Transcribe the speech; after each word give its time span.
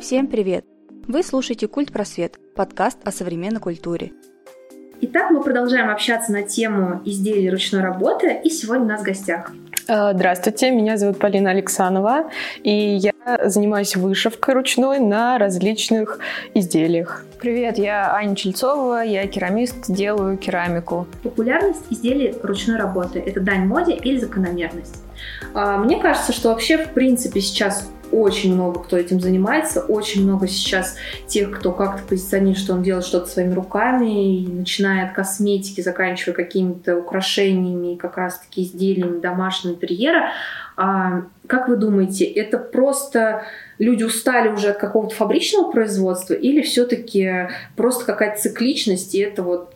Всем 0.00 0.28
привет! 0.28 0.64
Вы 1.08 1.22
слушаете 1.22 1.68
«Культ 1.68 1.92
Просвет»– 1.92 2.38
подкаст 2.56 2.96
о 3.04 3.12
современной 3.12 3.60
культуре. 3.60 4.12
Итак, 5.02 5.30
мы 5.30 5.42
продолжаем 5.42 5.90
общаться 5.90 6.32
на 6.32 6.42
тему 6.42 7.02
изделий 7.04 7.50
ручной 7.50 7.82
работы, 7.82 8.40
и 8.42 8.48
сегодня 8.48 8.84
у 8.84 8.88
нас 8.88 9.02
в 9.02 9.04
гостях 9.04 9.52
Э, 9.92 10.12
здравствуйте, 10.14 10.70
меня 10.70 10.96
зовут 10.96 11.18
Полина 11.18 11.50
Александрова, 11.50 12.30
и 12.62 12.70
я 12.70 13.12
занимаюсь 13.44 13.96
вышивкой 13.96 14.54
ручной 14.54 15.00
на 15.00 15.36
различных 15.36 16.20
изделиях. 16.54 17.24
Привет, 17.40 17.76
я 17.76 18.14
Аня 18.14 18.36
Чельцова, 18.36 19.02
я 19.02 19.26
керамист, 19.26 19.90
делаю 19.90 20.38
керамику. 20.38 21.08
Популярность 21.24 21.82
изделий 21.90 22.32
ручной 22.40 22.78
работы– 22.78 23.18
это 23.26 23.40
дань 23.40 23.66
моде 23.66 23.94
или 23.94 24.18
закономерность? 24.18 25.02
А, 25.54 25.78
мне 25.78 25.98
кажется, 25.98 26.32
что 26.32 26.50
вообще 26.50 26.78
в 26.78 26.90
принципе 26.90 27.40
сейчас 27.40 27.90
очень 28.12 28.54
много 28.54 28.80
кто 28.80 28.96
этим 28.96 29.20
занимается, 29.20 29.80
очень 29.80 30.24
много 30.24 30.48
сейчас 30.48 30.96
тех, 31.26 31.50
кто 31.50 31.72
как-то 31.72 32.02
позиционирует, 32.06 32.58
что 32.58 32.74
он 32.74 32.82
делает 32.82 33.04
что-то 33.04 33.26
своими 33.26 33.54
руками, 33.54 34.46
начиная 34.46 35.06
от 35.06 35.12
косметики, 35.12 35.80
заканчивая 35.80 36.34
какими-то 36.34 36.96
украшениями 36.96 37.94
и 37.94 37.96
как 37.96 38.16
раз-таки 38.16 38.62
изделиями 38.62 39.20
домашнего 39.20 39.74
интерьера. 39.74 40.32
А, 40.76 41.24
как 41.46 41.68
вы 41.68 41.76
думаете, 41.76 42.24
это 42.24 42.58
просто 42.58 43.44
люди 43.78 44.02
устали 44.04 44.48
уже 44.48 44.70
от 44.70 44.78
какого-то 44.78 45.14
фабричного 45.14 45.70
производства 45.70 46.34
или 46.34 46.62
все-таки 46.62 47.48
просто 47.76 48.04
какая-то 48.04 48.40
цикличность, 48.40 49.14
и 49.14 49.18
это 49.18 49.42
вот 49.42 49.74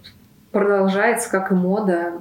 продолжается, 0.50 1.30
как 1.30 1.50
и 1.50 1.55
мода, 1.55 2.14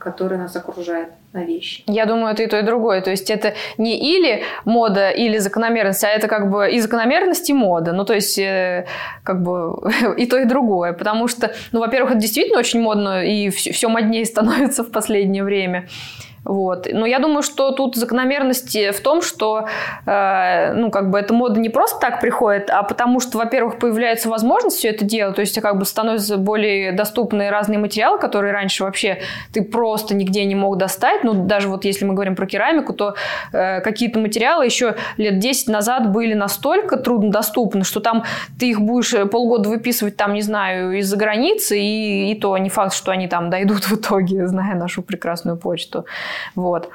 которая 0.00 0.38
нас 0.40 0.56
окружает? 0.56 1.10
на 1.32 1.44
вещи. 1.44 1.84
Я 1.86 2.06
думаю, 2.06 2.32
это 2.32 2.42
и 2.42 2.46
то, 2.46 2.58
и 2.58 2.62
другое. 2.62 3.00
То 3.02 3.10
есть 3.10 3.30
это 3.30 3.54
не 3.78 3.96
или 3.98 4.42
мода, 4.64 5.10
или 5.10 5.38
закономерность, 5.38 6.02
а 6.02 6.08
это 6.08 6.26
как 6.26 6.50
бы 6.50 6.70
и 6.70 6.80
закономерность, 6.80 7.48
и 7.50 7.52
мода. 7.52 7.92
Ну, 7.92 8.04
то 8.04 8.14
есть 8.14 8.38
э, 8.38 8.86
как 9.22 9.42
бы 9.42 9.78
и 10.16 10.26
то, 10.26 10.38
и 10.38 10.44
другое. 10.44 10.92
Потому 10.92 11.28
что, 11.28 11.52
ну, 11.72 11.80
во-первых, 11.80 12.12
это 12.12 12.20
действительно 12.20 12.58
очень 12.58 12.80
модно, 12.80 13.24
и 13.24 13.50
все, 13.50 13.72
все 13.72 13.88
моднее 13.88 14.24
становится 14.24 14.82
в 14.82 14.90
последнее 14.90 15.44
время. 15.44 15.88
Вот. 16.44 16.88
Но 16.90 17.06
я 17.06 17.18
думаю, 17.18 17.42
что 17.42 17.70
тут 17.70 17.96
закономерность 17.96 18.74
в 18.74 19.00
том, 19.02 19.20
что 19.20 19.66
э, 20.06 20.72
ну, 20.74 20.90
как 20.90 21.10
бы 21.10 21.18
эта 21.18 21.34
мода 21.34 21.60
не 21.60 21.68
просто 21.68 22.00
так 22.00 22.20
приходит, 22.20 22.70
а 22.70 22.82
потому 22.82 23.20
что, 23.20 23.38
во-первых, 23.38 23.78
появляется 23.78 24.28
возможность 24.28 24.76
все 24.78 24.88
это 24.88 25.04
делать, 25.04 25.36
то 25.36 25.42
есть 25.42 25.60
как 25.60 25.78
бы 25.78 25.84
становятся 25.84 26.38
более 26.38 26.92
доступны 26.92 27.50
разные 27.50 27.78
материалы, 27.78 28.18
которые 28.18 28.52
раньше 28.52 28.84
вообще 28.84 29.20
ты 29.52 29.62
просто 29.62 30.14
нигде 30.14 30.44
не 30.44 30.54
мог 30.54 30.78
достать. 30.78 31.24
Ну, 31.24 31.34
даже 31.34 31.68
вот 31.68 31.84
если 31.84 32.06
мы 32.06 32.14
говорим 32.14 32.36
про 32.36 32.46
керамику, 32.46 32.94
то 32.94 33.14
э, 33.52 33.80
какие-то 33.80 34.18
материалы 34.18 34.64
еще 34.64 34.96
лет 35.18 35.38
10 35.38 35.68
назад 35.68 36.10
были 36.10 36.32
настолько 36.32 36.96
труднодоступны, 36.96 37.84
что 37.84 38.00
там 38.00 38.24
ты 38.58 38.70
их 38.70 38.80
будешь 38.80 39.14
полгода 39.30 39.68
выписывать, 39.68 40.16
там, 40.16 40.32
не 40.32 40.42
знаю, 40.42 40.98
из-за 40.98 41.16
границы, 41.16 41.78
и, 41.78 42.32
и 42.32 42.34
то 42.34 42.56
не 42.56 42.70
факт, 42.70 42.94
что 42.94 43.12
они 43.12 43.28
там 43.28 43.50
дойдут 43.50 43.84
в 43.84 43.96
итоге, 43.96 44.46
зная 44.46 44.74
нашу 44.74 45.02
прекрасную 45.02 45.58
почту. 45.58 46.06
Вот. 46.54 46.90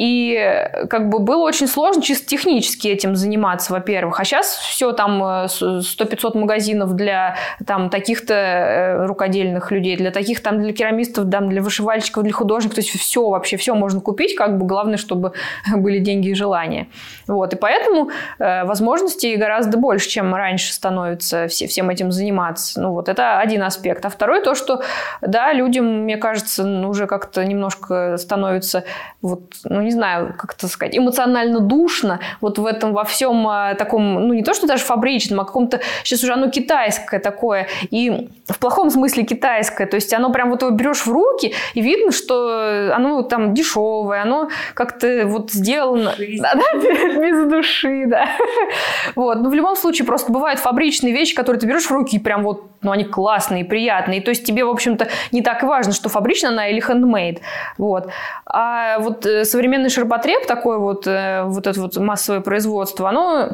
И 0.00 0.66
как 0.88 1.08
бы 1.08 1.18
было 1.18 1.42
очень 1.42 1.66
сложно 1.66 2.00
чисто 2.00 2.26
технически 2.26 2.88
этим 2.88 3.16
заниматься, 3.16 3.72
во-первых. 3.74 4.18
А 4.18 4.24
сейчас 4.24 4.56
все 4.56 4.92
там 4.92 5.22
100-500 5.22 6.30
э, 6.34 6.38
магазинов 6.38 6.94
для 6.94 7.36
там 7.66 7.90
таких-то 7.90 8.32
э, 8.32 9.06
рукодельных 9.06 9.70
людей, 9.70 9.96
для 9.96 10.10
таких 10.10 10.42
там 10.42 10.62
для 10.62 10.72
керамистов, 10.72 11.30
там, 11.30 11.50
для 11.50 11.60
вышивальщиков, 11.60 12.22
для 12.22 12.32
художников. 12.32 12.76
То 12.76 12.80
есть 12.80 12.98
все 12.98 13.28
вообще, 13.28 13.58
все 13.58 13.74
можно 13.74 14.00
купить. 14.00 14.36
Как 14.36 14.56
бы 14.56 14.64
главное, 14.64 14.96
чтобы 14.96 15.32
были 15.76 15.98
деньги 15.98 16.28
и 16.28 16.34
желания. 16.34 16.86
Вот. 17.26 17.52
И 17.52 17.56
поэтому 17.56 18.10
э, 18.38 18.64
возможностей 18.64 19.36
гораздо 19.36 19.76
больше, 19.76 20.08
чем 20.08 20.34
раньше 20.34 20.72
становится 20.72 21.46
все, 21.48 21.66
всем 21.66 21.90
этим 21.90 22.10
заниматься. 22.10 22.80
Ну 22.80 22.92
вот 22.92 23.10
это 23.10 23.38
один 23.38 23.62
аспект. 23.62 24.06
А 24.06 24.08
второй 24.08 24.42
то, 24.42 24.54
что 24.54 24.82
да, 25.20 25.52
людям, 25.52 26.04
мне 26.04 26.16
кажется, 26.16 26.64
уже 26.86 27.06
как-то 27.06 27.44
немножко 27.44 28.16
становится 28.16 28.84
вот, 29.20 29.42
ну, 29.64 29.80
ну, 29.80 29.86
не 29.90 29.94
знаю, 29.94 30.34
как 30.38 30.54
это 30.54 30.68
сказать, 30.68 30.96
эмоционально 30.96 31.60
душно 31.60 32.20
вот 32.40 32.58
в 32.58 32.66
этом 32.66 32.92
во 32.92 33.04
всем 33.04 33.46
а, 33.46 33.74
таком, 33.74 34.28
ну, 34.28 34.34
не 34.34 34.42
то, 34.42 34.54
что 34.54 34.66
даже 34.66 34.84
фабричном, 34.84 35.40
а 35.40 35.44
каком-то, 35.44 35.80
сейчас 36.04 36.22
уже 36.22 36.32
оно 36.32 36.50
китайское 36.50 37.20
такое, 37.20 37.68
и 37.90 38.28
в 38.48 38.58
плохом 38.58 38.90
смысле 38.90 39.24
китайское, 39.24 39.86
то 39.86 39.96
есть 39.96 40.12
оно 40.14 40.30
прям 40.32 40.50
вот 40.50 40.62
его 40.62 40.70
берешь 40.70 41.06
в 41.06 41.10
руки, 41.10 41.54
и 41.74 41.80
видно, 41.80 42.12
что 42.12 42.94
оно 42.94 43.22
там 43.22 43.54
дешевое, 43.54 44.22
оно 44.22 44.48
как-то 44.74 45.24
вот 45.26 45.52
сделано... 45.52 46.14
Да, 46.40 46.54
да, 46.54 46.72
без 46.74 47.50
души, 47.50 48.04
да. 48.06 48.28
Вот, 49.16 49.38
но 49.40 49.50
в 49.50 49.54
любом 49.54 49.76
случае 49.76 50.06
просто 50.06 50.32
бывают 50.32 50.60
фабричные 50.60 51.12
вещи, 51.12 51.34
которые 51.34 51.60
ты 51.60 51.66
берешь 51.66 51.86
в 51.86 51.90
руки, 51.90 52.16
и 52.16 52.18
прям 52.18 52.42
вот, 52.42 52.64
ну, 52.82 52.90
они 52.90 53.04
классные, 53.04 53.64
приятные, 53.64 54.20
то 54.20 54.30
есть 54.30 54.44
тебе, 54.44 54.64
в 54.64 54.70
общем-то, 54.70 55.08
не 55.32 55.42
так 55.42 55.62
важно, 55.62 55.92
что 55.92 56.08
фабричная 56.08 56.50
она 56.50 56.68
или 56.68 56.82
handmade, 56.82 57.40
вот. 57.78 58.08
А 58.46 58.98
вот 58.98 59.26
э, 59.26 59.44
современные 59.44 59.69
современный 59.70 59.90
ширпотреб, 59.90 60.46
такое 60.46 60.78
вот, 60.78 61.06
э, 61.06 61.44
вот 61.44 61.66
это 61.66 61.80
вот 61.80 61.96
массовое 61.96 62.40
производство, 62.40 63.08
оно 63.08 63.50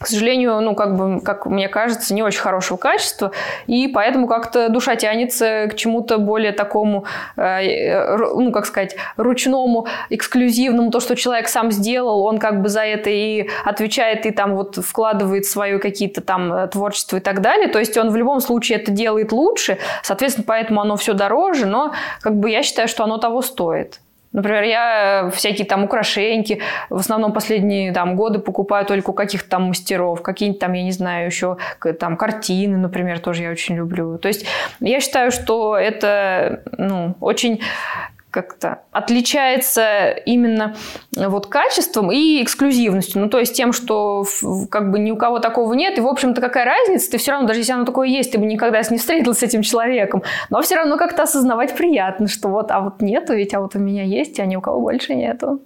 к 0.00 0.06
сожалению, 0.06 0.60
ну, 0.60 0.74
как 0.74 0.96
бы, 0.96 1.20
как 1.20 1.46
мне 1.46 1.68
кажется, 1.68 2.12
не 2.14 2.22
очень 2.22 2.40
хорошего 2.40 2.76
качества, 2.76 3.30
и 3.66 3.88
поэтому 3.88 4.26
как-то 4.26 4.68
душа 4.68 4.96
тянется 4.96 5.68
к 5.70 5.76
чему-то 5.76 6.18
более 6.18 6.52
такому, 6.52 7.04
э, 7.36 8.16
ну, 8.16 8.52
как 8.52 8.66
сказать, 8.66 8.96
ручному, 9.16 9.86
эксклюзивному, 10.10 10.90
то, 10.90 11.00
что 11.00 11.14
человек 11.14 11.48
сам 11.48 11.70
сделал, 11.70 12.22
он 12.24 12.38
как 12.38 12.60
бы 12.60 12.68
за 12.68 12.82
это 12.82 13.08
и 13.08 13.48
отвечает, 13.64 14.26
и 14.26 14.30
там 14.30 14.56
вот 14.56 14.76
вкладывает 14.76 15.46
свое 15.46 15.78
какие-то 15.78 16.20
там 16.20 16.52
э, 16.52 16.66
творчество 16.66 17.16
и 17.16 17.20
так 17.20 17.40
далее, 17.40 17.68
то 17.68 17.78
есть 17.78 17.96
он 17.96 18.10
в 18.10 18.16
любом 18.16 18.40
случае 18.40 18.78
это 18.78 18.90
делает 18.90 19.32
лучше, 19.32 19.78
соответственно, 20.02 20.44
поэтому 20.46 20.80
оно 20.80 20.96
все 20.96 21.14
дороже, 21.14 21.66
но 21.66 21.94
как 22.20 22.34
бы 22.34 22.50
я 22.50 22.62
считаю, 22.62 22.88
что 22.88 23.04
оно 23.04 23.18
того 23.18 23.42
стоит. 23.42 24.00
Например, 24.34 24.64
я 24.64 25.30
всякие 25.32 25.64
там 25.66 25.84
украшеньки 25.84 26.60
в 26.90 26.96
основном 26.96 27.32
последние 27.32 27.92
там 27.92 28.16
годы 28.16 28.40
покупаю 28.40 28.84
только 28.84 29.10
у 29.10 29.12
каких-то 29.12 29.48
там 29.48 29.62
мастеров, 29.68 30.22
какие-нибудь 30.22 30.60
там, 30.60 30.72
я 30.72 30.82
не 30.82 30.90
знаю, 30.90 31.26
еще 31.26 31.56
там 32.00 32.16
картины, 32.16 32.76
например, 32.76 33.20
тоже 33.20 33.44
я 33.44 33.50
очень 33.50 33.76
люблю. 33.76 34.18
То 34.18 34.26
есть 34.28 34.44
я 34.80 35.00
считаю, 35.00 35.30
что 35.30 35.78
это 35.78 36.62
ну, 36.76 37.14
очень 37.20 37.60
как-то 38.34 38.82
отличается 38.90 40.10
именно 40.26 40.74
вот 41.14 41.46
качеством 41.46 42.10
и 42.10 42.42
эксклюзивностью. 42.42 43.22
Ну, 43.22 43.28
то 43.28 43.38
есть 43.38 43.54
тем, 43.54 43.72
что 43.72 44.24
как 44.70 44.90
бы 44.90 44.98
ни 44.98 45.12
у 45.12 45.16
кого 45.16 45.38
такого 45.38 45.72
нет, 45.74 45.98
и, 45.98 46.00
в 46.00 46.08
общем-то, 46.08 46.40
какая 46.40 46.64
разница, 46.64 47.12
ты 47.12 47.18
все 47.18 47.30
равно, 47.30 47.46
даже 47.46 47.60
если 47.60 47.72
оно 47.72 47.84
такое 47.84 48.08
есть, 48.08 48.32
ты 48.32 48.38
бы 48.38 48.46
никогда 48.46 48.82
не 48.90 48.98
встретился 48.98 49.40
с 49.40 49.42
этим 49.44 49.62
человеком, 49.62 50.24
но 50.50 50.60
все 50.62 50.74
равно 50.74 50.96
как-то 50.96 51.22
осознавать 51.22 51.76
приятно, 51.76 52.26
что 52.26 52.48
вот, 52.48 52.72
а 52.72 52.80
вот 52.80 53.00
нету, 53.00 53.34
ведь 53.34 53.54
а 53.54 53.60
вот 53.60 53.76
у 53.76 53.78
меня 53.78 54.02
есть, 54.02 54.40
а 54.40 54.46
ни 54.46 54.56
у 54.56 54.60
кого 54.60 54.80
больше 54.80 55.14
нету. 55.14 55.60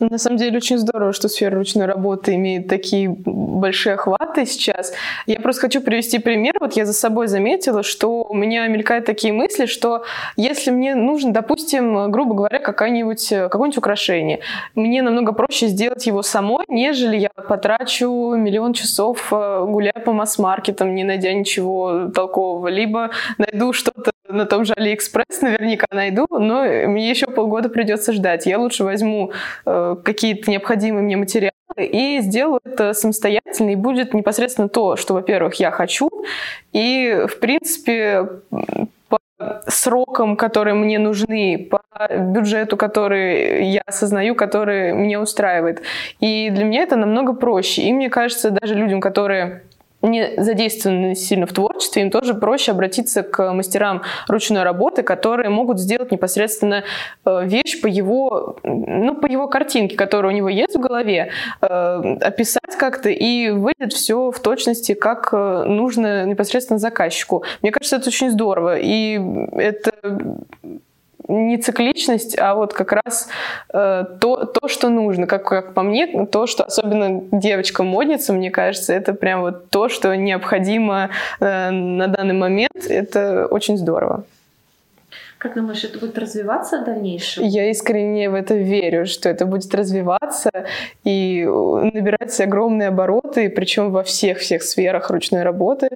На 0.00 0.16
самом 0.18 0.38
деле 0.38 0.56
очень 0.56 0.78
здорово, 0.78 1.12
что 1.12 1.28
сфера 1.28 1.56
ручной 1.56 1.84
работы 1.84 2.34
имеет 2.34 2.68
такие 2.68 3.08
большие 3.08 3.94
охваты 3.94 4.46
сейчас. 4.46 4.92
Я 5.26 5.40
просто 5.40 5.62
хочу 5.62 5.82
привести 5.82 6.18
пример. 6.18 6.54
Вот 6.58 6.72
я 6.72 6.86
за 6.86 6.94
собой 6.94 7.28
заметила, 7.28 7.82
что 7.82 8.24
у 8.24 8.34
меня 8.34 8.66
мелькают 8.66 9.04
такие 9.04 9.34
мысли, 9.34 9.66
что 9.66 10.04
если 10.36 10.70
мне 10.70 10.94
нужно, 10.94 11.32
допустим, 11.32 12.10
грубо 12.10 12.34
говоря, 12.34 12.58
какое-нибудь 12.58 13.28
какое 13.28 13.70
украшение, 13.76 14.40
мне 14.74 15.02
намного 15.02 15.32
проще 15.32 15.66
сделать 15.66 16.06
его 16.06 16.22
самой, 16.22 16.64
нежели 16.68 17.16
я 17.16 17.28
потрачу 17.28 18.34
миллион 18.34 18.72
часов 18.72 19.28
э, 19.32 19.64
гуляя 19.66 19.92
по 19.92 20.12
масс-маркетам, 20.12 20.94
не 20.94 21.04
найдя 21.04 21.32
ничего 21.34 22.08
толкового, 22.08 22.68
либо 22.68 23.10
найду 23.38 23.72
что-то 23.72 24.12
на 24.32 24.46
том 24.46 24.64
же 24.64 24.72
Алиэкспресс 24.74 25.40
наверняка 25.42 25.86
найду, 25.90 26.26
но 26.30 26.62
мне 26.64 27.10
еще 27.10 27.26
полгода 27.26 27.68
придется 27.68 28.12
ждать. 28.12 28.46
Я 28.46 28.58
лучше 28.58 28.84
возьму 28.84 29.32
э, 29.66 29.96
какие-то 30.04 30.50
необходимые 30.50 31.02
мне 31.02 31.16
материалы 31.16 31.52
и 31.76 32.20
сделаю 32.20 32.60
это 32.64 32.92
самостоятельно, 32.92 33.70
и 33.70 33.76
будет 33.76 34.14
непосредственно 34.14 34.68
то, 34.68 34.96
что, 34.96 35.14
во-первых, 35.14 35.54
я 35.54 35.70
хочу, 35.70 36.10
и, 36.72 37.26
в 37.28 37.38
принципе, 37.38 38.28
по 39.08 39.18
срокам, 39.66 40.36
которые 40.36 40.74
мне 40.74 40.98
нужны, 40.98 41.68
по 41.70 41.82
бюджету, 42.08 42.76
который 42.76 43.70
я 43.70 43.82
осознаю, 43.86 44.34
который 44.34 44.92
меня 44.92 45.20
устраивает. 45.20 45.82
И 46.20 46.50
для 46.50 46.64
меня 46.64 46.82
это 46.82 46.96
намного 46.96 47.32
проще. 47.32 47.82
И 47.82 47.92
мне 47.92 48.10
кажется, 48.10 48.50
даже 48.50 48.74
людям, 48.74 49.00
которые 49.00 49.62
не 50.02 50.32
задействованы 50.36 51.14
сильно 51.14 51.46
в 51.46 51.52
творчестве, 51.52 52.02
им 52.02 52.10
тоже 52.10 52.34
проще 52.34 52.72
обратиться 52.72 53.22
к 53.22 53.52
мастерам 53.52 54.02
ручной 54.28 54.62
работы, 54.62 55.02
которые 55.02 55.50
могут 55.50 55.78
сделать 55.78 56.10
непосредственно 56.10 56.84
э, 57.24 57.44
вещь 57.44 57.80
по 57.80 57.86
его, 57.86 58.56
ну, 58.62 59.14
по 59.14 59.26
его 59.26 59.48
картинке, 59.48 59.96
которая 59.96 60.32
у 60.32 60.36
него 60.36 60.48
есть 60.48 60.76
в 60.76 60.80
голове, 60.80 61.30
э, 61.60 61.66
описать 62.20 62.76
как-то, 62.78 63.10
и 63.10 63.50
выйдет 63.50 63.92
все 63.92 64.30
в 64.30 64.40
точности, 64.40 64.94
как 64.94 65.30
э, 65.32 65.64
нужно 65.66 66.24
непосредственно 66.24 66.78
заказчику. 66.78 67.44
Мне 67.62 67.70
кажется, 67.70 67.96
это 67.96 68.08
очень 68.08 68.30
здорово, 68.30 68.78
и 68.78 69.20
это 69.52 69.92
не 71.30 71.56
цикличность, 71.58 72.38
а 72.38 72.54
вот 72.54 72.74
как 72.74 72.92
раз 72.92 73.28
э, 73.72 74.04
то, 74.20 74.44
то, 74.44 74.68
что 74.68 74.88
нужно. 74.88 75.26
Как, 75.26 75.44
как 75.44 75.74
по 75.74 75.82
мне, 75.82 76.26
то, 76.26 76.46
что 76.46 76.64
особенно 76.64 77.22
девочкам-модницам, 77.32 78.36
мне 78.36 78.50
кажется, 78.50 78.92
это 78.92 79.14
прям 79.14 79.40
вот 79.40 79.70
то, 79.70 79.88
что 79.88 80.14
необходимо 80.16 81.10
э, 81.40 81.70
на 81.70 82.08
данный 82.08 82.34
момент. 82.34 82.86
Это 82.88 83.46
очень 83.46 83.76
здорово. 83.76 84.24
Как 85.40 85.54
думаешь, 85.54 85.82
это 85.84 85.98
будет 85.98 86.18
развиваться 86.18 86.82
в 86.82 86.84
дальнейшем? 86.84 87.44
Я 87.44 87.70
искренне 87.70 88.28
в 88.28 88.34
это 88.34 88.54
верю, 88.54 89.06
что 89.06 89.30
это 89.30 89.46
будет 89.46 89.74
развиваться 89.74 90.50
и 91.02 91.46
набирать 91.46 92.38
огромные 92.42 92.88
обороты, 92.88 93.48
причем 93.48 93.90
во 93.90 94.02
всех-всех 94.02 94.62
сферах 94.62 95.08
ручной 95.08 95.42
работы, 95.42 95.88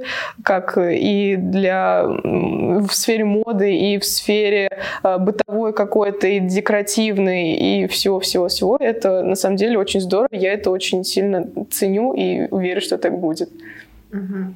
как 0.42 0.78
и 0.78 1.36
для 1.36 2.04
в 2.06 2.88
сфере 2.88 3.26
моды, 3.26 3.76
и 3.76 3.98
в 3.98 4.06
сфере 4.06 4.70
а, 5.02 5.18
бытовой 5.18 5.74
какой-то, 5.74 6.26
и 6.26 6.40
декоративной, 6.40 7.52
и 7.52 7.86
всего-всего-всего. 7.86 8.78
Это 8.80 9.22
на 9.22 9.34
самом 9.34 9.56
деле 9.56 9.76
очень 9.78 10.00
здорово. 10.00 10.28
Я 10.32 10.54
это 10.54 10.70
очень 10.70 11.04
сильно 11.04 11.46
ценю 11.70 12.14
и 12.14 12.48
уверена, 12.50 12.80
что 12.80 12.96
так 12.96 13.20
будет. 13.20 13.50
Угу. 14.10 14.54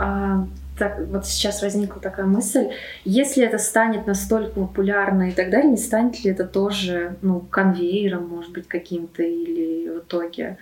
А, 0.00 0.46
так, 0.78 0.98
вот 1.08 1.26
сейчас 1.26 1.62
возникла 1.62 2.00
такая 2.00 2.26
мысль, 2.26 2.68
если 3.04 3.44
это 3.44 3.58
станет 3.58 4.06
настолько 4.06 4.60
популярно 4.60 5.28
и 5.28 5.32
так 5.32 5.50
далее, 5.50 5.70
не 5.70 5.76
станет 5.76 6.24
ли 6.24 6.30
это 6.30 6.44
тоже 6.44 7.16
ну, 7.22 7.40
конвейером, 7.40 8.28
может 8.28 8.52
быть, 8.52 8.68
каким-то 8.68 9.22
или 9.22 9.88
в 9.88 9.98
итоге 9.98 10.56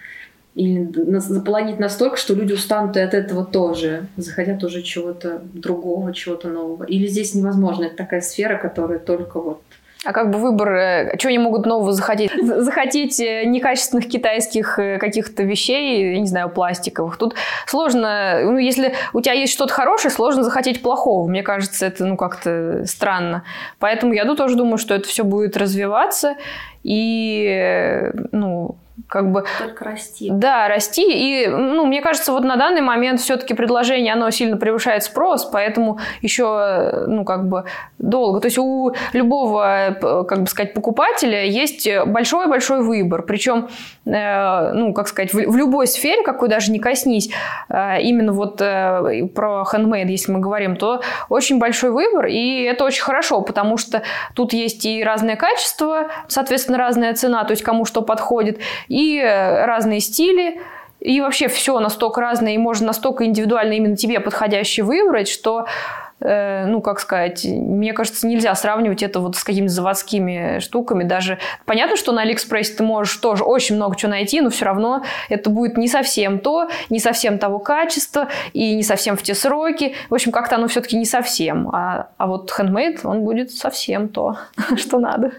или 0.55 0.91
заполонить 1.19 1.79
настолько, 1.79 2.17
что 2.17 2.33
люди 2.33 2.55
устанут 2.55 2.97
и 2.97 3.01
от 3.01 3.13
этого 3.13 3.45
тоже, 3.45 4.07
захотят 4.17 4.65
уже 4.65 4.81
чего-то 4.81 5.43
другого, 5.53 6.15
чего-то 6.15 6.49
нового. 6.49 6.85
Или 6.85 7.07
здесь 7.07 7.35
невозможно, 7.35 7.85
это 7.85 7.97
такая 7.97 8.23
сфера, 8.23 8.57
которая 8.57 8.99
только 8.99 9.39
вот 9.39 9.61
а 10.07 10.13
как 10.13 10.31
бы 10.31 10.39
выбор, 10.39 10.73
э, 10.73 11.19
что 11.19 11.29
они 11.29 11.39
могут 11.39 11.67
нового 11.67 11.93
захотеть? 11.93 12.31
Захотеть 12.41 13.19
э, 13.21 13.45
некачественных 13.45 14.09
китайских 14.09 14.79
э, 14.79 14.99
каких-то 14.99 15.43
вещей, 15.43 16.15
я 16.15 16.21
не 16.21 16.27
знаю, 16.27 16.49
пластиковых. 16.49 17.17
Тут 17.17 17.35
сложно, 17.67 18.41
ну, 18.43 18.59
если 18.59 18.95
у 19.13 19.21
тебя 19.21 19.35
есть 19.35 19.53
что-то 19.53 19.73
хорошее, 19.73 20.13
сложно 20.13 20.45
захотеть 20.45 20.83
плохого. 20.83 21.29
Мне 21.29 21.43
кажется, 21.43 21.87
это, 21.87 22.05
ну, 22.07 22.17
как-то 22.17 22.85
странно. 22.87 23.43
Поэтому 23.81 24.13
я 24.13 24.25
тоже 24.37 24.57
думаю, 24.57 24.79
что 24.79 24.95
это 24.95 25.09
все 25.09 25.25
будет 25.25 25.57
развиваться. 25.57 26.37
И, 26.87 28.13
ну, 28.31 28.77
как 29.09 29.33
бы... 29.33 29.45
Только 29.59 29.85
расти. 29.85 30.31
Да, 30.31 30.69
расти. 30.69 31.05
И, 31.09 31.49
ну, 31.49 31.85
мне 31.85 32.01
кажется, 32.01 32.31
вот 32.33 32.45
на 32.45 32.57
данный 32.57 32.81
момент 32.81 33.21
все-таки 33.21 33.55
предложение, 33.55 34.13
оно 34.13 34.31
сильно 34.31 34.57
превышает 34.57 35.03
спрос, 35.03 35.45
поэтому 35.45 35.99
еще, 36.23 37.05
ну, 37.09 37.25
как 37.25 37.49
бы 37.49 37.65
долго. 37.99 38.41
То 38.41 38.47
есть 38.47 38.59
у 38.59 38.95
любого, 39.13 39.97
как 40.29 40.43
бы 40.43 40.47
сказать, 40.47 40.75
покупателя 40.75 41.45
есть 41.45 41.89
большой-большой 42.07 42.83
выбор. 42.83 43.23
Причем, 43.23 43.69
э, 43.69 43.69
ну, 44.07 44.93
как 44.95 45.09
сказать, 45.09 45.35
в, 45.35 45.37
в 45.37 45.57
любой 45.57 45.89
сфере, 45.89 46.23
какой 46.23 46.49
даже 46.49 46.71
не 46.71 46.79
коснись, 46.79 47.29
э, 47.69 48.01
именно 48.03 48.33
вот 48.33 48.61
э, 48.61 49.27
про 49.35 49.65
handmade, 49.71 50.07
если 50.07 50.31
мы 50.31 50.39
говорим, 50.39 50.77
то 50.77 51.01
очень 51.29 51.59
большой 51.59 51.91
выбор, 51.91 52.27
и 52.27 52.63
это 52.63 52.85
очень 52.85 53.03
хорошо, 53.03 53.41
потому 53.41 53.77
что 53.77 54.03
тут 54.35 54.53
есть 54.53 54.87
и 54.87 55.03
разное 55.03 55.35
качество, 55.35 56.09
соответственно, 56.29 56.79
разная 56.79 57.15
цена, 57.15 57.43
то 57.45 57.51
есть 57.51 57.65
кому 57.65 57.85
что 57.85 58.01
подходит, 58.01 58.61
и 58.87 59.21
разные 59.21 59.99
стили, 59.99 60.61
и 61.01 61.21
вообще 61.21 61.49
все 61.49 61.79
настолько 61.79 62.21
разное, 62.21 62.55
и 62.55 62.59
можно 62.59 62.87
настолько 62.89 63.25
индивидуально 63.27 63.75
именно 63.75 63.97
тебе 63.97 64.21
подходящий 64.21 64.83
выбрать, 64.83 65.29
что 65.29 65.67
э, 65.67 66.06
ну, 66.19 66.81
как 66.81 66.99
сказать, 67.01 67.45
мне 67.45 67.93
кажется, 67.93 68.27
нельзя 68.27 68.55
сравнивать 68.55 69.03
это 69.03 69.21
вот 69.21 69.37
с 69.37 69.45
какими-то 69.45 69.73
заводскими 69.73 70.61
штуками. 70.61 71.05
Даже 71.05 71.39
понятно, 71.67 71.97
что 71.97 72.13
на 72.13 72.23
Алиэкспрессе 72.23 72.75
ты 72.75 72.83
можешь 72.83 73.17
тоже 73.17 73.45
очень 73.45 73.77
много 73.77 73.97
чего 73.97 74.11
найти, 74.11 74.41
но 74.41 74.49
все 74.49 74.65
равно 74.65 75.03
это 75.29 75.51
будет 75.51 75.77
не 75.77 75.89
совсем 75.89 76.39
то, 76.39 76.69
не 76.89 77.01
совсем 77.01 77.39
того 77.39 77.59
качества 77.59 78.29
и 78.55 78.75
не 78.75 78.83
совсем 78.83 79.17
в 79.17 79.23
те 79.23 79.35
сроки. 79.35 79.95
В 80.09 80.15
общем, 80.15 80.33
как-то 80.33 80.57
оно 80.57 80.69
все-таки 80.69 80.97
не 80.97 81.05
совсем. 81.05 81.69
А, 81.73 82.09
а 82.17 82.27
вот 82.27 82.51
handmade, 82.59 83.01
он 83.05 83.23
будет 83.23 83.51
совсем 83.51 84.09
то, 84.09 84.39
что 84.77 84.99
надо. 84.99 85.33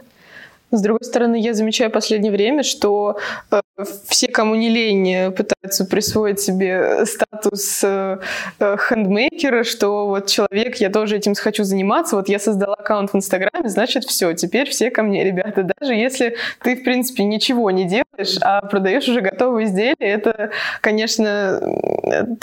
С 0.71 0.81
другой 0.81 1.03
стороны, 1.03 1.39
я 1.39 1.53
замечаю 1.53 1.89
в 1.89 1.93
последнее 1.93 2.31
время, 2.31 2.63
что 2.63 3.17
э, 3.51 3.61
все, 4.09 4.27
кому 4.27 4.55
не 4.55 4.69
лень, 4.69 5.31
пытаются 5.31 5.85
присвоить 5.85 6.41
себе 6.41 7.05
статус 7.05 7.81
э, 7.83 8.19
э, 8.59 8.77
хендмейкера, 8.77 9.63
что 9.63 10.07
вот 10.07 10.27
человек, 10.27 10.75
я 10.77 10.89
тоже 10.89 11.15
этим 11.15 11.35
хочу 11.35 11.63
заниматься, 11.63 12.17
вот 12.17 12.27
я 12.27 12.37
создала 12.37 12.75
аккаунт 12.75 13.13
в 13.13 13.15
Инстаграме, 13.15 13.69
значит, 13.69 14.03
все, 14.03 14.33
теперь 14.33 14.69
все 14.69 14.91
ко 14.91 15.03
мне, 15.03 15.23
ребята. 15.23 15.63
Даже 15.79 15.93
если 15.93 16.35
ты, 16.61 16.75
в 16.75 16.83
принципе, 16.83 17.23
ничего 17.23 17.71
не 17.71 17.85
делаешь, 17.85 18.37
а 18.41 18.61
продаешь 18.61 19.07
уже 19.07 19.21
готовые 19.21 19.67
изделия, 19.67 19.95
это, 19.99 20.51
конечно, 20.81 21.61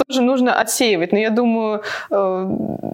тоже 0.07 0.23
нужно 0.23 0.59
отсеивать. 0.59 1.13
Но 1.13 1.19
я 1.19 1.29
думаю, 1.29 1.83
э, 2.11 2.94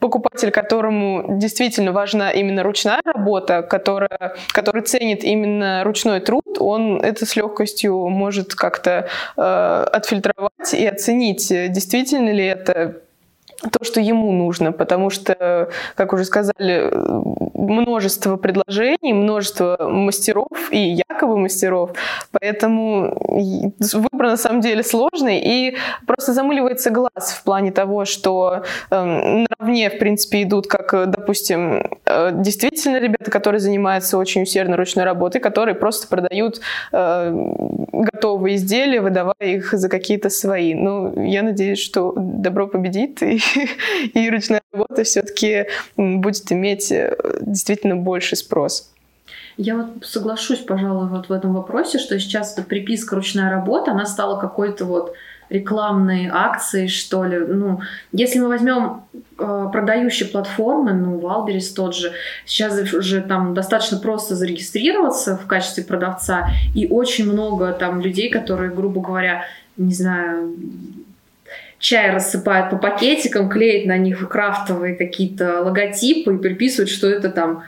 покупатель, 0.00 0.50
которому 0.50 1.38
действительно 1.38 1.92
важна 1.92 2.30
именно 2.30 2.62
ручная 2.62 3.00
работа, 3.04 3.62
которая, 3.62 4.34
который 4.52 4.82
ценит 4.82 5.24
именно 5.24 5.82
ручной 5.84 6.20
труд, 6.20 6.44
он 6.58 7.00
это 7.00 7.26
с 7.26 7.36
легкостью 7.36 8.08
может 8.08 8.54
как-то 8.54 9.08
э, 9.36 9.86
отфильтровать 9.92 10.72
и 10.72 10.86
оценить, 10.86 11.48
действительно 11.48 12.30
ли 12.30 12.44
это 12.44 13.00
то, 13.70 13.84
что 13.84 14.00
ему 14.00 14.32
нужно, 14.32 14.72
потому 14.72 15.10
что, 15.10 15.68
как 15.94 16.12
уже 16.12 16.24
сказали, 16.24 16.90
множество 17.54 18.36
предложений, 18.36 19.12
множество 19.12 19.76
мастеров 19.80 20.48
и 20.70 21.02
якобы 21.08 21.36
мастеров, 21.36 21.90
поэтому 22.32 23.74
выбор 24.20 24.30
на 24.30 24.36
самом 24.36 24.60
деле 24.60 24.82
сложный 24.82 25.40
и 25.40 25.76
просто 26.06 26.32
замыливается 26.32 26.90
глаз 26.90 27.32
в 27.32 27.42
плане 27.44 27.72
того, 27.72 28.04
что 28.04 28.62
э, 28.90 29.04
наравне, 29.04 29.90
в 29.90 29.98
принципе, 29.98 30.42
идут, 30.42 30.66
как, 30.66 31.10
допустим, 31.10 31.82
э, 32.04 32.30
действительно 32.34 32.98
ребята, 33.00 33.30
которые 33.30 33.60
занимаются 33.60 34.18
очень 34.18 34.42
усердно 34.42 34.76
ручной 34.76 35.04
работой, 35.04 35.40
которые 35.40 35.74
просто 35.74 36.08
продают 36.08 36.60
э, 36.92 37.32
готовые 37.92 38.56
изделия, 38.56 39.00
выдавая 39.00 39.34
их 39.40 39.72
за 39.72 39.88
какие-то 39.88 40.30
свои. 40.30 40.74
Ну, 40.74 41.24
я 41.24 41.42
надеюсь, 41.42 41.80
что 41.80 42.12
добро 42.16 42.66
победит 42.66 43.22
и 43.22 43.40
и 44.14 44.30
ручная 44.30 44.60
работа 44.72 45.02
все-таки 45.02 45.66
будет 45.96 46.52
иметь 46.52 46.92
э, 46.92 47.16
действительно 47.40 47.96
больше 47.96 48.36
спрос. 48.36 48.90
Я 49.56 49.76
вот 49.76 50.06
соглашусь, 50.06 50.60
пожалуй, 50.60 51.08
вот 51.08 51.28
в 51.28 51.32
этом 51.32 51.54
вопросе, 51.54 51.98
что 51.98 52.18
сейчас 52.18 52.54
эта 52.54 52.62
приписка 52.62 53.16
ручная 53.16 53.50
работа, 53.50 53.92
она 53.92 54.06
стала 54.06 54.40
какой-то 54.40 54.84
вот 54.84 55.14
рекламной 55.50 56.30
акцией, 56.32 56.88
что 56.88 57.24
ли. 57.24 57.38
Ну, 57.38 57.80
если 58.12 58.38
мы 58.38 58.48
возьмем 58.48 59.02
э, 59.38 59.68
продающие 59.72 60.28
платформы, 60.28 60.92
ну, 60.92 61.18
Валберис 61.18 61.72
тот 61.72 61.94
же, 61.94 62.12
сейчас 62.46 62.92
уже 62.94 63.20
там 63.20 63.52
достаточно 63.52 63.98
просто 63.98 64.36
зарегистрироваться 64.36 65.36
в 65.36 65.46
качестве 65.46 65.84
продавца, 65.84 66.48
и 66.74 66.86
очень 66.86 67.30
много 67.30 67.72
там 67.72 68.00
людей, 68.00 68.30
которые, 68.30 68.70
грубо 68.70 69.00
говоря, 69.00 69.44
не 69.76 69.92
знаю, 69.92 70.54
чай 71.80 72.12
рассыпают 72.12 72.70
по 72.70 72.76
пакетикам, 72.76 73.48
клеят 73.48 73.86
на 73.86 73.96
них 73.96 74.26
крафтовые 74.28 74.94
какие-то 74.94 75.62
логотипы 75.62 76.34
и 76.34 76.38
приписывают, 76.38 76.90
что 76.90 77.08
это 77.08 77.30
там 77.30 77.64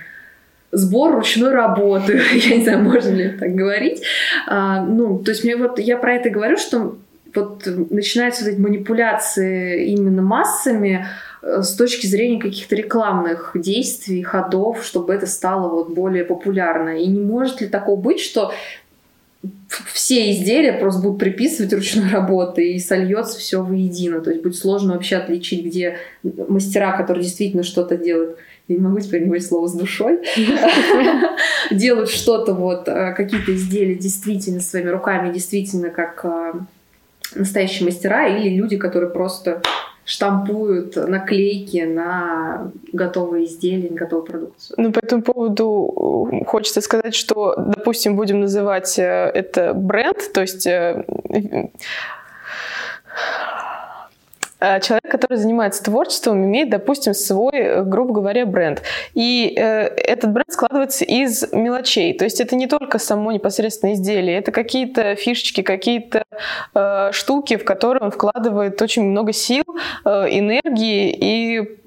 сбор 0.73 1.15
ручной 1.15 1.53
работы. 1.53 2.21
я 2.35 2.57
не 2.57 2.65
знаю, 2.65 2.83
можно 2.83 3.11
ли 3.11 3.29
так 3.29 3.55
говорить. 3.55 4.03
А, 4.47 4.83
ну, 4.85 5.19
то 5.19 5.31
есть 5.31 5.45
мне 5.45 5.57
вот 5.57 5.79
я 5.79 5.97
про 5.97 6.15
это 6.15 6.31
говорю, 6.31 6.57
что 6.57 6.97
вот 7.35 7.67
начинаются 7.91 8.45
вот 8.45 8.53
эти 8.53 8.61
манипуляции 8.61 9.87
именно 9.87 10.23
массами 10.23 11.07
э, 11.43 11.63
с 11.63 11.75
точки 11.75 12.07
зрения 12.07 12.41
каких-то 12.41 12.75
рекламных 12.75 13.53
действий, 13.55 14.23
ходов, 14.23 14.85
чтобы 14.85 15.15
это 15.15 15.27
стало 15.27 15.69
вот 15.69 15.91
более 15.91 16.25
популярно. 16.25 16.99
И 16.99 17.07
не 17.07 17.21
может 17.21 17.61
ли 17.61 17.69
такого 17.69 17.99
быть, 17.99 18.21
что 18.21 18.53
все 19.93 20.31
изделия 20.31 20.73
просто 20.73 21.03
будут 21.03 21.19
приписывать 21.19 21.73
ручной 21.73 22.11
работы 22.11 22.73
и 22.73 22.79
сольется 22.79 23.39
все 23.39 23.63
воедино. 23.63 24.21
То 24.21 24.31
есть 24.31 24.43
будет 24.43 24.57
сложно 24.57 24.95
вообще 24.95 25.17
отличить, 25.17 25.65
где 25.65 25.97
мастера, 26.23 26.97
которые 26.97 27.25
действительно 27.25 27.63
что-то 27.63 27.97
делают, 27.97 28.37
я 28.69 28.77
не 28.77 28.81
могу 28.81 29.01
теперь 29.01 29.25
говорить 29.25 29.47
слово 29.47 29.67
с 29.67 29.75
душой, 29.75 30.21
делают 31.71 32.11
что-то 32.11 32.55
вот, 32.55 32.89
а, 32.89 33.13
какие-то 33.13 33.55
изделия 33.55 33.95
действительно 33.95 34.61
своими 34.61 34.89
руками, 34.89 35.33
действительно 35.33 35.91
как 35.91 36.25
а, 36.25 36.55
настоящие 37.35 37.87
мастера, 37.87 38.29
или 38.29 38.55
люди, 38.55 38.77
которые 38.77 39.11
просто 39.11 39.63
штампуют 40.05 40.97
наклейки 40.97 41.85
на 41.85 42.73
готовые 42.93 43.47
изделия, 43.47 43.91
на 43.91 43.97
готовую 43.97 44.27
продукцию. 44.27 44.75
Ну, 44.79 44.93
по 44.93 44.99
этому 44.99 45.23
поводу 45.23 46.29
э, 46.33 46.45
хочется 46.45 46.81
сказать, 46.81 47.15
что, 47.15 47.55
допустим, 47.57 48.17
будем 48.17 48.41
называть 48.41 48.99
э, 48.99 49.03
это 49.03 49.75
бренд, 49.75 50.33
то 50.35 50.41
есть 50.41 50.67
э, 50.67 51.05
э, 51.31 51.69
человек, 54.81 55.11
который 55.11 55.37
занимается 55.37 55.83
творчеством, 55.83 56.45
имеет, 56.45 56.71
допустим, 56.71 57.15
свой, 57.15 57.53
э, 57.55 57.83
грубо 57.83 58.15
говоря, 58.15 58.47
бренд. 58.47 58.83
И 59.15 59.55
э, 59.57 59.63
этот 59.63 60.33
бренд 60.33 60.51
складывается 60.51 61.05
из 61.05 61.53
мелочей. 61.53 62.15
То 62.15 62.25
есть 62.25 62.41
это 62.41 62.57
не 62.57 62.67
только 62.67 62.99
само 62.99 63.33
непосредственно 63.33 63.95
изделие, 63.95 64.39
это 64.39 64.53
какие-то 64.53 65.15
фишечки, 65.17 65.63
какие-то 65.63 66.25
э, 66.75 67.11
штуки, 67.13 67.57
в 67.57 67.65
которые 67.65 68.03
он 68.05 68.11
вкладывает 68.11 68.81
очень 68.81 69.05
много 69.05 69.33
сил, 69.33 69.65
э, 70.05 70.11
энергии, 70.31 71.13
и 71.13 71.79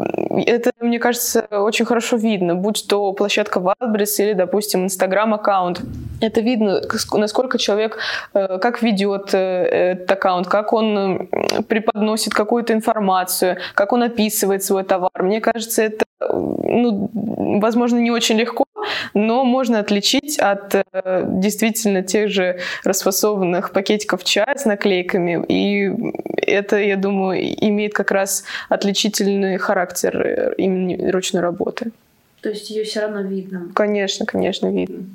это, 0.46 0.72
мне 0.79 1.00
кажется, 1.00 1.48
очень 1.51 1.86
хорошо 1.86 2.17
видно, 2.17 2.55
будь 2.55 2.86
то 2.88 3.13
площадка 3.13 3.60
Wildberries 3.60 4.15
или, 4.20 4.34
допустим, 4.34 4.86
Инстаграм-аккаунт. 4.86 5.82
Это 6.22 6.41
видно, 6.41 6.81
насколько 7.13 7.57
человек 7.57 7.98
э, 8.34 8.57
как 8.60 8.81
ведет 8.81 9.34
э, 9.34 9.38
этот 9.38 10.12
аккаунт, 10.12 10.48
как 10.48 10.74
он 10.74 11.29
преподносит 11.67 12.34
какую-то 12.34 12.74
информацию, 12.74 13.57
как 13.74 13.93
он 13.93 14.03
описывает 14.03 14.63
свой 14.63 14.84
товар. 14.84 15.12
Мне 15.19 15.41
кажется, 15.41 15.84
это, 15.84 16.05
ну, 16.19 17.10
возможно, 17.13 17.98
не 17.98 18.12
очень 18.12 18.38
легко, 18.38 18.65
но 19.13 19.43
можно 19.43 19.79
отличить 19.79 20.39
от 20.39 20.75
э, 20.75 20.84
действительно 21.27 22.01
тех 22.01 22.29
же 22.29 22.60
расфасованных 22.84 23.72
пакетиков 23.72 24.24
чая 24.24 24.55
с 24.55 24.65
наклейками. 24.65 25.43
И 25.48 25.91
это, 26.38 26.77
я 26.77 26.95
думаю, 26.95 27.41
имеет 27.41 27.93
как 27.93 28.12
раз 28.12 28.43
отличительный 28.69 29.57
характер 29.57 30.53
именно 30.57 31.12
ручной 31.12 31.41
работы. 31.41 31.91
То 32.41 32.50
есть 32.50 32.69
ее 32.69 32.84
все 32.84 33.01
равно 33.01 33.22
видно? 33.22 33.72
Конечно, 33.74 34.25
конечно, 34.25 34.72
видно. 34.72 35.05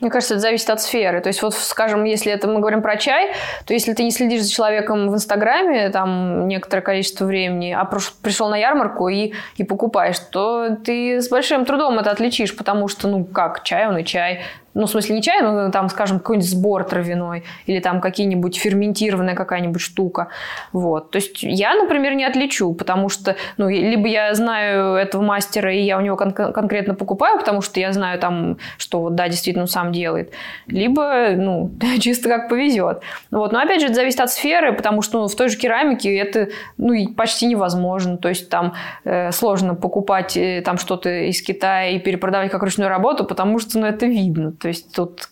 Мне 0.00 0.10
кажется, 0.10 0.34
это 0.34 0.40
зависит 0.40 0.70
от 0.70 0.80
сферы. 0.80 1.20
То 1.20 1.28
есть, 1.28 1.42
вот, 1.42 1.54
скажем, 1.54 2.04
если 2.04 2.32
это 2.32 2.48
мы 2.48 2.60
говорим 2.60 2.82
про 2.82 2.96
чай, 2.96 3.32
то 3.66 3.74
если 3.74 3.92
ты 3.92 4.02
не 4.02 4.10
следишь 4.10 4.42
за 4.42 4.50
человеком 4.50 5.08
в 5.08 5.14
Инстаграме 5.14 5.90
там 5.90 6.48
некоторое 6.48 6.82
количество 6.82 7.24
времени, 7.26 7.72
а 7.72 7.84
пришел 7.84 8.48
на 8.48 8.56
ярмарку 8.56 9.08
и, 9.08 9.32
и 9.56 9.64
покупаешь, 9.64 10.18
то 10.18 10.76
ты 10.84 11.20
с 11.20 11.28
большим 11.28 11.64
трудом 11.64 11.98
это 11.98 12.10
отличишь, 12.10 12.56
потому 12.56 12.88
что, 12.88 13.08
ну, 13.08 13.24
как, 13.24 13.62
чай 13.62 13.86
он 13.88 13.98
и 13.98 14.04
чай 14.04 14.42
ну, 14.74 14.86
в 14.86 14.90
смысле, 14.90 15.16
не 15.16 15.22
чай, 15.22 15.42
но 15.42 15.70
там, 15.70 15.88
скажем, 15.88 16.18
какой-нибудь 16.18 16.48
сбор 16.48 16.84
травяной 16.84 17.44
или 17.66 17.80
там 17.80 18.00
какие-нибудь 18.00 18.56
ферментированная 18.56 19.34
какая-нибудь 19.34 19.80
штука. 19.80 20.28
Вот. 20.72 21.10
То 21.10 21.16
есть 21.16 21.42
я, 21.42 21.74
например, 21.74 22.14
не 22.14 22.24
отличу, 22.24 22.72
потому 22.74 23.08
что, 23.08 23.36
ну, 23.56 23.68
либо 23.68 24.06
я 24.06 24.34
знаю 24.34 24.94
этого 24.94 25.22
мастера, 25.22 25.72
и 25.74 25.80
я 25.80 25.98
у 25.98 26.00
него 26.00 26.16
кон- 26.16 26.32
конкретно 26.32 26.94
покупаю, 26.94 27.38
потому 27.38 27.62
что 27.62 27.80
я 27.80 27.92
знаю 27.92 28.18
там, 28.20 28.58
что 28.78 29.00
вот, 29.00 29.14
да, 29.14 29.28
действительно, 29.28 29.64
он 29.64 29.68
сам 29.68 29.92
делает, 29.92 30.32
либо, 30.66 31.30
ну, 31.36 31.70
чисто 32.00 32.28
как 32.28 32.48
повезет. 32.48 33.00
Вот. 33.30 33.52
Но, 33.52 33.60
опять 33.60 33.80
же, 33.80 33.86
это 33.86 33.94
зависит 33.94 34.20
от 34.20 34.30
сферы, 34.30 34.72
потому 34.72 35.02
что 35.02 35.20
ну, 35.20 35.28
в 35.28 35.34
той 35.34 35.48
же 35.48 35.58
керамике 35.58 36.16
это, 36.16 36.48
ну, 36.76 36.94
почти 37.14 37.46
невозможно. 37.46 38.16
То 38.18 38.28
есть 38.28 38.48
там 38.48 38.74
э, 39.04 39.32
сложно 39.32 39.74
покупать 39.74 40.36
э, 40.36 40.62
там 40.64 40.78
что-то 40.78 41.10
из 41.10 41.42
Китая 41.42 41.90
и 41.90 41.98
перепродавать 41.98 42.50
как 42.50 42.62
ручную 42.62 42.88
работу, 42.88 43.24
потому 43.24 43.58
что, 43.58 43.78
ну, 43.78 43.86
это 43.86 44.06
видно. 44.06 44.52
То 44.60 44.68
есть 44.68 44.92
тут 44.92 45.30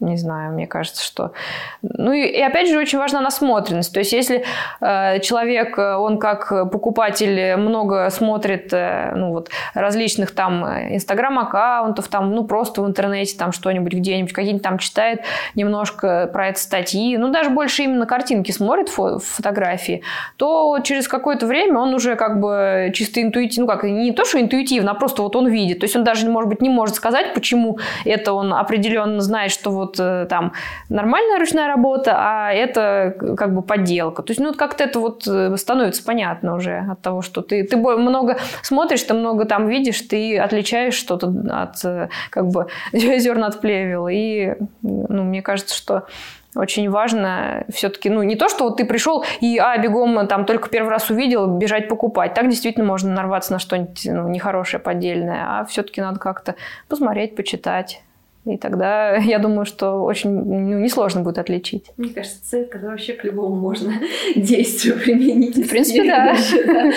не 0.00 0.16
знаю, 0.16 0.52
мне 0.52 0.66
кажется, 0.66 1.02
что... 1.02 1.32
Ну 1.82 2.12
и, 2.12 2.26
и 2.26 2.40
опять 2.40 2.68
же 2.68 2.78
очень 2.78 2.98
важна 2.98 3.20
насмотренность. 3.20 3.92
То 3.92 4.00
есть 4.00 4.12
если 4.12 4.44
э, 4.80 5.20
человек, 5.20 5.78
э, 5.78 5.94
он 5.94 6.18
как 6.18 6.48
покупатель 6.70 7.56
много 7.56 8.10
смотрит 8.10 8.72
э, 8.72 9.12
ну, 9.14 9.30
вот, 9.30 9.50
различных 9.72 10.32
там 10.32 10.64
инстаграм-аккаунтов, 10.64 12.08
там, 12.08 12.34
ну 12.34 12.44
просто 12.44 12.82
в 12.82 12.86
интернете 12.86 13.36
там 13.38 13.52
что-нибудь 13.52 13.94
где-нибудь, 13.94 14.32
какие-нибудь 14.32 14.62
там 14.62 14.78
читает 14.78 15.22
немножко 15.54 16.28
про 16.32 16.48
это 16.48 16.58
статьи, 16.58 17.16
ну 17.16 17.30
даже 17.30 17.50
больше 17.50 17.84
именно 17.84 18.06
картинки 18.06 18.50
смотрит, 18.50 18.88
фо- 18.88 19.20
фотографии, 19.20 20.02
то 20.36 20.78
через 20.82 21.08
какое-то 21.08 21.46
время 21.46 21.78
он 21.78 21.94
уже 21.94 22.16
как 22.16 22.40
бы 22.40 22.90
чисто 22.94 23.22
интуитивно, 23.22 23.66
ну 23.66 23.72
как, 23.72 23.84
не 23.84 24.12
то, 24.12 24.24
что 24.24 24.40
интуитивно, 24.40 24.90
а 24.90 24.94
просто 24.94 25.22
вот 25.22 25.36
он 25.36 25.48
видит. 25.48 25.80
То 25.80 25.84
есть 25.84 25.96
он 25.96 26.04
даже, 26.04 26.28
может 26.28 26.48
быть, 26.48 26.60
не 26.60 26.68
может 26.68 26.96
сказать, 26.96 27.32
почему 27.32 27.78
это 28.04 28.32
он 28.32 28.52
определенно 28.52 29.20
знает, 29.20 29.52
что 29.52 29.70
вот 29.70 29.83
вот 29.84 30.00
э, 30.00 30.26
там 30.28 30.52
нормальная 30.88 31.38
ручная 31.38 31.66
работа, 31.66 32.14
а 32.16 32.52
это 32.52 33.14
как 33.36 33.54
бы 33.54 33.62
подделка. 33.62 34.22
То 34.22 34.30
есть, 34.30 34.40
ну, 34.40 34.54
как-то 34.54 34.84
это 34.84 34.98
вот 34.98 35.26
э, 35.26 35.56
становится 35.56 36.04
понятно 36.04 36.54
уже 36.54 36.86
от 36.90 37.00
того, 37.02 37.22
что 37.22 37.42
ты, 37.42 37.64
ты 37.64 37.76
много 37.76 38.38
смотришь, 38.62 39.02
ты 39.02 39.14
много 39.14 39.44
там 39.44 39.68
видишь, 39.68 40.00
ты 40.02 40.38
отличаешь 40.38 40.94
что-то 40.94 41.32
от 41.50 41.84
э, 41.84 42.08
как 42.30 42.48
бы 42.48 42.66
зерна 42.92 43.48
от 43.48 43.60
плевел. 43.60 44.08
И, 44.08 44.54
ну, 44.82 45.24
мне 45.24 45.42
кажется, 45.42 45.74
что 45.74 46.06
очень 46.56 46.88
важно 46.88 47.64
все-таки, 47.68 48.10
ну, 48.10 48.22
не 48.22 48.36
то, 48.36 48.48
что 48.48 48.64
вот 48.64 48.76
ты 48.76 48.84
пришел 48.84 49.24
и, 49.40 49.58
а, 49.58 49.76
бегом 49.78 50.26
там 50.28 50.44
только 50.44 50.68
первый 50.68 50.90
раз 50.90 51.10
увидел, 51.10 51.46
бежать 51.46 51.88
покупать. 51.88 52.34
Так 52.34 52.48
действительно 52.48 52.86
можно 52.86 53.12
нарваться 53.12 53.52
на 53.52 53.58
что-нибудь 53.58 54.06
ну, 54.06 54.28
нехорошее, 54.28 54.80
поддельное. 54.80 55.60
А 55.60 55.64
все-таки 55.64 56.00
надо 56.00 56.20
как-то 56.20 56.54
посмотреть, 56.88 57.34
почитать. 57.34 58.02
И 58.46 58.58
тогда 58.58 59.16
я 59.16 59.38
думаю, 59.38 59.64
что 59.64 60.02
очень 60.04 60.30
ну, 60.30 60.78
несложно 60.78 61.22
будет 61.22 61.38
отличить. 61.38 61.86
Мне 61.96 62.10
кажется, 62.10 62.38
цвет, 62.44 62.68
который 62.68 62.90
вообще 62.90 63.14
к 63.14 63.24
любому 63.24 63.56
можно 63.56 63.92
действию 64.36 64.98
применить. 64.98 65.56
В 65.56 65.68
принципе, 65.68 66.04
да. 66.04 66.36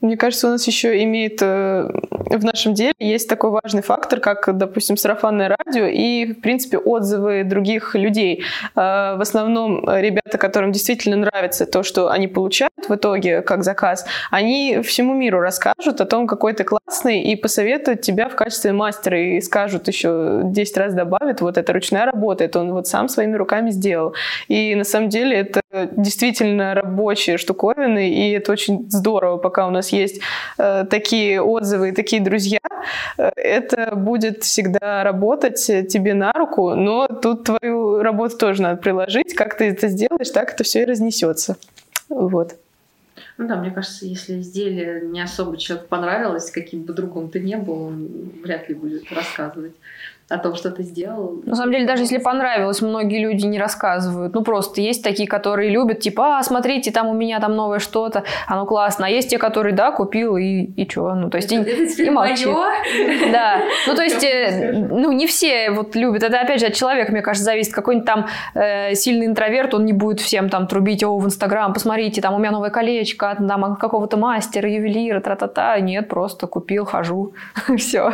Мне 0.00 0.16
кажется, 0.16 0.46
у 0.46 0.50
нас 0.50 0.64
еще 0.66 1.02
имеет 1.02 1.38
э, 1.42 1.90
в 2.30 2.44
нашем 2.44 2.74
деле 2.74 2.94
есть 2.98 3.28
такой 3.28 3.50
важный 3.50 3.82
фактор, 3.82 4.20
как, 4.20 4.56
допустим, 4.56 4.96
сарафанное 4.96 5.56
радио 5.58 5.86
и, 5.86 6.32
в 6.32 6.40
принципе, 6.40 6.78
отзывы 6.78 7.44
других 7.44 7.94
людей. 7.94 8.44
Э, 8.76 9.16
в 9.16 9.20
основном 9.20 9.84
ребята, 9.88 10.38
которым 10.38 10.72
действительно 10.72 11.16
нравится 11.16 11.66
то, 11.66 11.82
что 11.82 12.10
они 12.10 12.28
получают 12.28 12.88
в 12.88 12.94
итоге 12.94 13.42
как 13.42 13.64
заказ, 13.64 14.06
они 14.30 14.80
всему 14.82 15.14
миру 15.14 15.40
расскажут 15.40 16.00
о 16.00 16.06
том, 16.06 16.26
какой 16.26 16.52
ты 16.52 16.64
классный, 16.64 17.22
и 17.22 17.36
посоветуют 17.36 18.02
тебя 18.02 18.28
в 18.28 18.36
качестве 18.36 18.72
мастера, 18.72 19.18
и 19.18 19.40
скажут 19.40 19.88
еще 19.88 20.42
10 20.44 20.76
раз 20.76 20.94
добавят, 20.94 21.40
вот 21.40 21.58
это 21.58 21.72
ручная 21.72 22.06
работа, 22.06 22.44
это 22.44 22.60
он 22.60 22.72
вот 22.72 22.86
сам 22.86 23.08
своими 23.08 23.36
руками 23.36 23.70
сделал. 23.70 24.14
И 24.48 24.74
на 24.74 24.84
самом 24.84 25.08
деле 25.08 25.36
это 25.36 25.60
действительно 25.70 26.74
рабочие 26.74 27.36
штуковины, 27.36 28.10
и 28.10 28.30
это 28.32 28.52
очень 28.52 28.90
здорово, 28.90 29.36
пока 29.36 29.66
у 29.66 29.70
нас 29.70 29.90
есть 29.90 30.20
э, 30.56 30.84
такие 30.88 31.42
отзывы 31.42 31.90
и 31.90 31.92
такие 31.92 32.22
друзья, 32.22 32.60
э, 33.18 33.30
это 33.36 33.94
будет 33.94 34.44
всегда 34.44 35.04
работать 35.04 35.64
тебе 35.66 36.14
на 36.14 36.32
руку, 36.32 36.74
но 36.74 37.06
тут 37.06 37.44
твою 37.44 38.02
работу 38.02 38.38
тоже 38.38 38.62
надо 38.62 38.80
приложить. 38.80 39.34
Как 39.34 39.58
ты 39.58 39.66
это 39.70 39.88
сделаешь, 39.88 40.30
так 40.30 40.54
это 40.54 40.64
все 40.64 40.82
и 40.82 40.84
разнесется. 40.86 41.56
Вот. 42.08 42.56
Ну 43.36 43.46
да, 43.46 43.56
мне 43.56 43.70
кажется, 43.70 44.06
если 44.06 44.40
изделие 44.40 45.02
не 45.02 45.20
особо 45.20 45.56
человеку 45.58 45.88
понравилось, 45.88 46.50
каким 46.50 46.82
бы 46.82 46.92
другом 46.92 47.28
ты 47.30 47.40
не 47.40 47.56
был, 47.56 47.82
он 47.82 48.08
вряд 48.42 48.68
ли 48.68 48.74
будет 48.74 49.12
рассказывать 49.12 49.74
о 50.28 50.38
том, 50.38 50.54
что 50.54 50.70
ты 50.70 50.82
сделал. 50.82 51.40
На 51.44 51.56
самом 51.56 51.72
деле, 51.72 51.86
даже 51.86 52.02
если 52.02 52.18
понравилось, 52.18 52.82
многие 52.82 53.18
люди 53.18 53.46
не 53.46 53.58
рассказывают. 53.58 54.34
Ну, 54.34 54.42
просто 54.42 54.82
есть 54.82 55.02
такие, 55.02 55.26
которые 55.26 55.70
любят, 55.70 56.00
типа, 56.00 56.38
а, 56.38 56.42
смотрите, 56.42 56.90
там 56.90 57.08
у 57.08 57.14
меня 57.14 57.40
там 57.40 57.56
новое 57.56 57.78
что-то, 57.78 58.24
оно 58.46 58.66
классно. 58.66 59.06
А 59.06 59.08
есть 59.08 59.30
те, 59.30 59.38
которые, 59.38 59.74
да, 59.74 59.90
купил 59.90 60.36
и, 60.36 60.64
и 60.64 60.88
что? 60.88 61.14
Ну, 61.14 61.30
то 61.30 61.38
есть, 61.38 61.50
это, 61.50 61.70
и, 61.70 61.86
это 61.86 62.02
и 62.02 62.10
молчит. 62.10 62.48
Да. 63.32 63.62
Ну, 63.86 63.94
то 63.94 64.02
есть, 64.02 64.22
э, 64.22 64.72
ну, 64.72 65.12
не 65.12 65.26
все 65.26 65.70
вот 65.70 65.96
любят. 65.96 66.22
Это, 66.22 66.40
опять 66.40 66.60
же, 66.60 66.66
от 66.66 66.74
человека, 66.74 67.10
мне 67.10 67.22
кажется, 67.22 67.44
зависит. 67.44 67.72
Какой-нибудь 67.72 68.06
там 68.06 68.26
э, 68.54 68.94
сильный 68.94 69.26
интроверт, 69.26 69.72
он 69.72 69.86
не 69.86 69.92
будет 69.94 70.20
всем 70.20 70.50
там 70.50 70.66
трубить, 70.66 71.02
о, 71.02 71.16
в 71.16 71.24
Инстаграм, 71.24 71.72
посмотрите, 71.72 72.20
там 72.20 72.34
у 72.34 72.38
меня 72.38 72.50
новое 72.50 72.70
колечко, 72.70 73.34
там 73.36 73.64
от 73.64 73.78
какого-то 73.78 74.16
мастера, 74.16 74.68
ювелира, 74.68 75.20
тра-та-та. 75.20 75.80
Нет, 75.80 76.08
просто 76.08 76.46
купил, 76.46 76.84
хожу. 76.84 77.32
Все. 77.78 78.12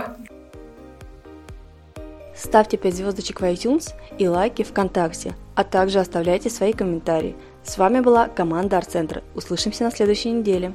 Ставьте 2.37 2.76
5 2.76 2.95
звездочек 2.95 3.41
в 3.41 3.45
iTunes 3.45 3.93
и 4.19 4.26
лайки 4.26 4.62
ВКонтакте, 4.62 5.35
а 5.55 5.64
также 5.64 6.00
оставляйте 6.00 6.50
свои 6.50 6.73
комментарии. 6.73 7.37
С 7.62 7.79
вами 7.79 8.00
была 8.00 8.29
команда 8.29 8.79
Арт-центра. 8.79 9.23
Услышимся 9.35 9.85
на 9.85 9.91
следующей 9.91 10.31
неделе. 10.31 10.75